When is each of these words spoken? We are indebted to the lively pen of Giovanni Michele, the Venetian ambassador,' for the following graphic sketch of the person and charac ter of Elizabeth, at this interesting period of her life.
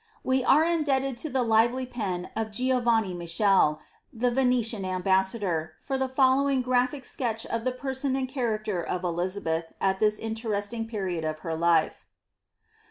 We 0.23 0.43
are 0.43 0.65
indebted 0.65 1.15
to 1.19 1.29
the 1.29 1.43
lively 1.43 1.85
pen 1.85 2.31
of 2.35 2.49
Giovanni 2.49 3.13
Michele, 3.13 3.79
the 4.11 4.31
Venetian 4.31 4.83
ambassador,' 4.83 5.73
for 5.79 5.95
the 5.95 6.09
following 6.09 6.63
graphic 6.63 7.05
sketch 7.05 7.45
of 7.45 7.65
the 7.65 7.71
person 7.71 8.15
and 8.15 8.27
charac 8.27 8.63
ter 8.65 8.81
of 8.81 9.03
Elizabeth, 9.03 9.73
at 9.79 9.99
this 9.99 10.17
interesting 10.17 10.87
period 10.87 11.23
of 11.23 11.41
her 11.45 11.55
life. 11.55 12.07